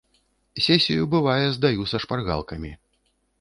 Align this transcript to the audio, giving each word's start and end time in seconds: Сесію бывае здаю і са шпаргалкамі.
Сесію 0.67 1.03
бывае 1.13 1.45
здаю 1.59 1.79
і 1.85 1.85
са 1.93 2.01
шпаргалкамі. 2.07 2.73